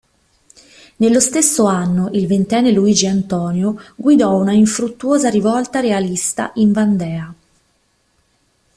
[0.95, 7.33] Nello stesso anno, il ventenne Luigi Antonio guidò una infruttuosa rivolta realista in Vandea.